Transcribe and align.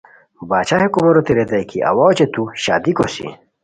باچھا 0.49 0.77
ہے 0.81 0.87
کوموروتے 0.93 1.31
ریتائے 1.37 1.63
کی 1.69 1.77
اوا 1.89 2.03
اوچے 2.07 2.25
تو 2.33 2.41
شادی 2.63 2.91
کوسی 2.97 3.25